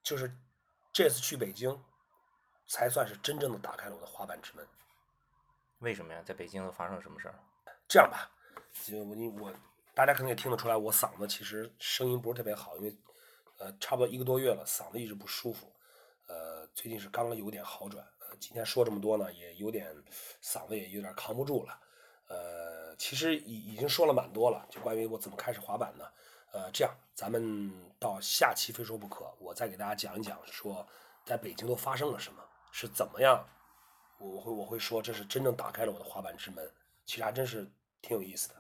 [0.03, 0.35] 就是
[0.93, 1.79] 这次去北京，
[2.67, 4.67] 才算是真正的打开了我的滑板之门。
[5.79, 6.23] 为什么呀？
[6.25, 7.35] 在北京都发生了什么事儿？
[7.87, 8.31] 这样吧，
[8.85, 9.53] 就我你我
[9.95, 12.97] 大家可能也听得出来，我嗓子其实声音不是特别好，因为
[13.59, 15.71] 呃差不多一个多月了，嗓子一直不舒服。
[16.27, 18.07] 呃，最近是刚刚有点好转。
[18.35, 19.95] 呃，今天说这么多呢，也有点
[20.43, 21.79] 嗓子也有点扛不住了。
[22.27, 26.05] 呃，其实已已经说了蛮多了，就关于我怎么开始滑板呢。
[26.53, 30.85] 呃，这样咱们到下期非说不可，我再给大家讲一讲，说
[31.25, 32.43] 在北京都发生了什么，
[32.73, 33.47] 是怎么样。
[34.19, 36.69] 我我会我会说，这是真正打开了我的滑板之门，
[37.05, 37.71] 其实还真是
[38.03, 38.55] 挺有意思的。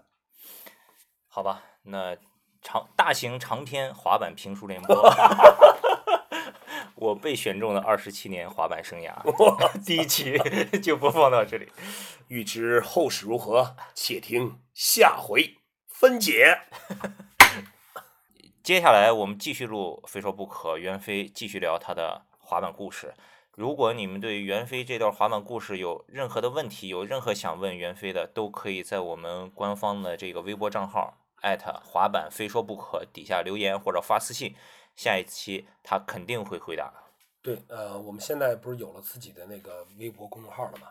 [1.26, 2.16] 好吧，那
[2.62, 4.94] 长大型长篇滑板评书联播，
[7.04, 9.12] 我被选中的二十七年滑板生涯，
[9.84, 10.38] 第一期
[10.80, 11.68] 就播放到这里。
[12.28, 16.60] 欲知后事如何，且听下回分解。
[18.64, 23.12] 接下来我们继续录《非说不可》，袁飞继续聊他的滑板故事。
[23.54, 34.56] 如果你们对袁飞这段滑板故事有任何的问题，有任何想问袁飞的，都可以在我们官方的这个微博账号艾特滑板非说不可底下留言或者发私信，
[34.96, 36.92] 下一期他肯定会回答。
[37.42, 40.88] 对，呃，我们现在不是有了自己的那个微博公众号了吗？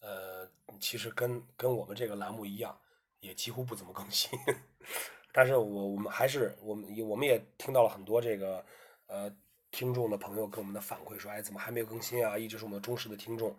[0.00, 0.46] 呃，
[0.78, 2.78] 其实跟跟我们这个栏目一样，
[3.20, 4.38] 也几乎不怎么更新。
[5.32, 8.62] 但是我我们还是我们我们也听到了很多这个
[9.06, 9.34] 呃
[9.70, 12.36] 听众的朋友给我们的反馈说，哎，怎么还没有更新啊？
[12.36, 13.56] 一直是我们忠实的听众。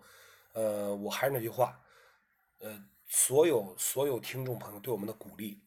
[0.52, 1.78] 呃，我还是那句话，
[2.60, 5.60] 呃，所有所有听众朋友对我们的鼓励，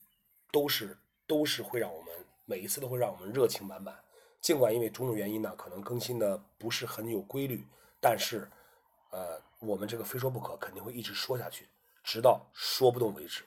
[0.50, 2.12] 都是都是会让我们
[2.46, 3.94] 每一次都会让我们热情满满。
[4.42, 7.66] 尽管因为种种原因呢，可能更新的不是很有规律，
[8.00, 8.50] 但是，
[9.12, 11.68] 呃，我们这个非说不可肯定会一直说下去，
[12.04, 13.44] 直到说不动为止，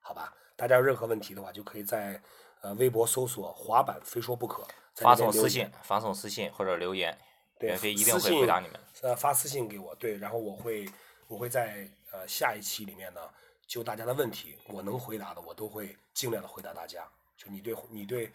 [0.00, 0.32] 好吧？
[0.54, 2.20] 大家有任何问题的话，就可以在
[2.62, 7.18] 呃微博搜索“滑板非说不可”，发送私信，发送私信或者留言，
[7.58, 8.80] 对袁飞一定会回答你们。
[9.02, 10.88] 呃，发私信给我，对，然后我会
[11.26, 13.20] 我会在呃下一期里面呢，
[13.66, 17.06] 就大家的问题，我能回答的，我都会尽量的回答大家。
[17.36, 18.32] 就你对你对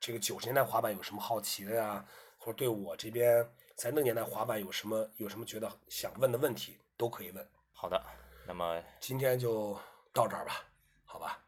[0.00, 2.04] 这个九十年代滑板有什么好奇的呀，
[2.38, 7.48] 或者对我这边在那个年代滑板有什么有什么觉得想问的问题，都可以问。
[7.72, 8.02] 好的，
[8.46, 9.78] 那么今天就
[10.12, 10.62] 到这儿吧，
[11.04, 11.38] 好吧？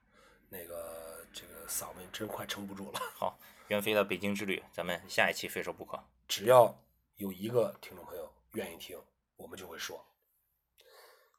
[0.48, 5.98] 那个这个嗓子真快撑不住了，好，袁飞的北京之旅，咱们下一期非说不可。
[6.26, 6.76] 只要
[7.16, 9.00] 有一个听众朋友愿意听，
[9.36, 10.04] 我们就会说。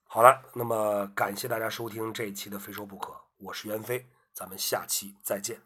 [0.05, 5.59] 好了，那么感谢大家收听这一期的《非说不可》，我是袁飞，咱们下期再见。